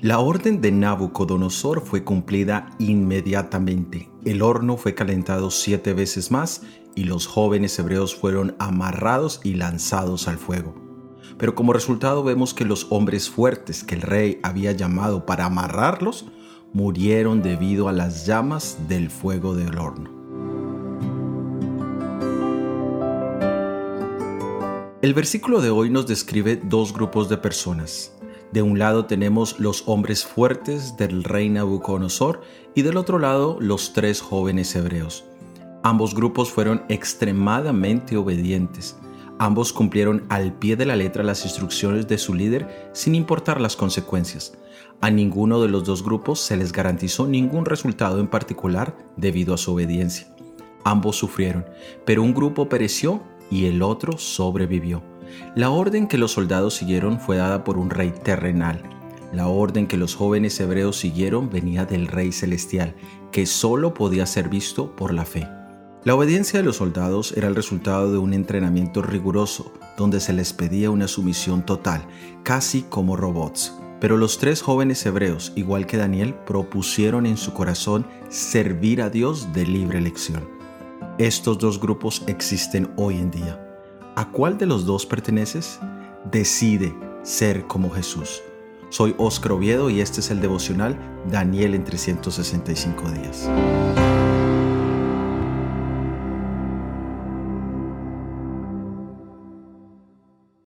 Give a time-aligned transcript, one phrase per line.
[0.00, 4.08] La orden de Nabucodonosor fue cumplida inmediatamente.
[4.24, 6.62] El horno fue calentado siete veces más
[6.94, 10.72] y los jóvenes hebreos fueron amarrados y lanzados al fuego.
[11.36, 16.26] Pero como resultado vemos que los hombres fuertes que el rey había llamado para amarrarlos
[16.72, 20.10] murieron debido a las llamas del fuego del horno.
[25.02, 28.12] El versículo de hoy nos describe dos grupos de personas.
[28.52, 32.40] De un lado tenemos los hombres fuertes del rey Nabucodonosor
[32.74, 35.24] y del otro lado los tres jóvenes hebreos.
[35.82, 38.96] Ambos grupos fueron extremadamente obedientes.
[39.38, 43.76] Ambos cumplieron al pie de la letra las instrucciones de su líder sin importar las
[43.76, 44.58] consecuencias.
[45.00, 49.58] A ninguno de los dos grupos se les garantizó ningún resultado en particular debido a
[49.58, 50.26] su obediencia.
[50.84, 51.66] Ambos sufrieron,
[52.04, 55.02] pero un grupo pereció y el otro sobrevivió.
[55.54, 58.82] La orden que los soldados siguieron fue dada por un rey terrenal.
[59.32, 62.94] La orden que los jóvenes hebreos siguieron venía del rey celestial,
[63.30, 65.46] que solo podía ser visto por la fe.
[66.04, 70.52] La obediencia de los soldados era el resultado de un entrenamiento riguroso, donde se les
[70.52, 72.06] pedía una sumisión total,
[72.44, 73.74] casi como robots.
[74.00, 79.52] Pero los tres jóvenes hebreos, igual que Daniel, propusieron en su corazón servir a Dios
[79.52, 80.48] de libre elección.
[81.18, 83.67] Estos dos grupos existen hoy en día.
[84.18, 85.78] ¿A cuál de los dos perteneces?
[86.28, 88.42] Decide ser como Jesús.
[88.88, 90.98] Soy Oscar Oviedo y este es el devocional
[91.30, 93.48] Daniel en 365 días.